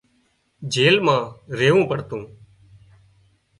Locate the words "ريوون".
1.59-1.83